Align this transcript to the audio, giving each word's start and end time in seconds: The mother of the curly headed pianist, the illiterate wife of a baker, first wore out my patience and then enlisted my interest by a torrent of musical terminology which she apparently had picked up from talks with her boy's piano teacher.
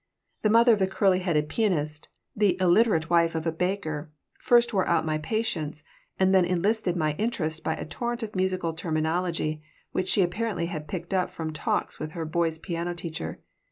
The 0.41 0.49
mother 0.49 0.73
of 0.73 0.79
the 0.79 0.87
curly 0.87 1.19
headed 1.19 1.47
pianist, 1.47 2.07
the 2.35 2.57
illiterate 2.59 3.11
wife 3.11 3.35
of 3.35 3.45
a 3.45 3.51
baker, 3.51 4.09
first 4.39 4.73
wore 4.73 4.87
out 4.87 5.05
my 5.05 5.19
patience 5.19 5.83
and 6.17 6.33
then 6.33 6.43
enlisted 6.43 6.95
my 6.95 7.13
interest 7.19 7.63
by 7.63 7.75
a 7.75 7.85
torrent 7.85 8.23
of 8.23 8.35
musical 8.35 8.73
terminology 8.73 9.61
which 9.91 10.07
she 10.07 10.23
apparently 10.23 10.65
had 10.65 10.87
picked 10.87 11.13
up 11.13 11.29
from 11.29 11.53
talks 11.53 11.99
with 11.99 12.13
her 12.13 12.25
boy's 12.25 12.57
piano 12.57 12.95
teacher. 12.95 13.41